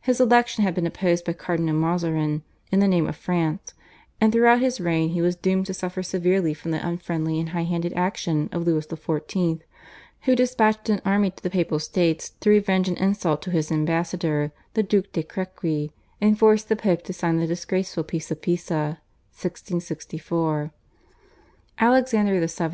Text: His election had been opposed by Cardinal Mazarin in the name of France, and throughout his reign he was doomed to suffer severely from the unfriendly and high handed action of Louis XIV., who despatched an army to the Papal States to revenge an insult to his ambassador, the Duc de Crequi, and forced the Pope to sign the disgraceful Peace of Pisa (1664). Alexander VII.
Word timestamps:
His 0.00 0.22
election 0.22 0.64
had 0.64 0.74
been 0.74 0.86
opposed 0.86 1.26
by 1.26 1.34
Cardinal 1.34 1.74
Mazarin 1.74 2.42
in 2.72 2.80
the 2.80 2.88
name 2.88 3.06
of 3.06 3.14
France, 3.14 3.74
and 4.18 4.32
throughout 4.32 4.60
his 4.60 4.80
reign 4.80 5.10
he 5.10 5.20
was 5.20 5.36
doomed 5.36 5.66
to 5.66 5.74
suffer 5.74 6.02
severely 6.02 6.54
from 6.54 6.70
the 6.70 6.80
unfriendly 6.88 7.38
and 7.38 7.50
high 7.50 7.64
handed 7.64 7.92
action 7.92 8.48
of 8.52 8.66
Louis 8.66 8.86
XIV., 8.86 9.60
who 10.22 10.34
despatched 10.34 10.88
an 10.88 11.02
army 11.04 11.30
to 11.32 11.42
the 11.42 11.50
Papal 11.50 11.78
States 11.78 12.30
to 12.40 12.48
revenge 12.48 12.88
an 12.88 12.96
insult 12.96 13.42
to 13.42 13.50
his 13.50 13.70
ambassador, 13.70 14.50
the 14.72 14.82
Duc 14.82 15.12
de 15.12 15.22
Crequi, 15.22 15.92
and 16.22 16.38
forced 16.38 16.70
the 16.70 16.74
Pope 16.76 17.02
to 17.04 17.12
sign 17.12 17.36
the 17.36 17.46
disgraceful 17.46 18.02
Peace 18.04 18.30
of 18.30 18.40
Pisa 18.40 18.98
(1664). 19.42 20.72
Alexander 21.78 22.40
VII. 22.46 22.68